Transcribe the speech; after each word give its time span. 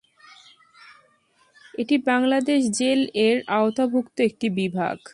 এটি 1.73 1.95
বাংলাদেশ 2.05 2.61
জেল-এর 2.77 3.37
আওতাভুক্ত 3.51 4.17
একটি 4.21 4.47
বিভাগ। 4.55 4.97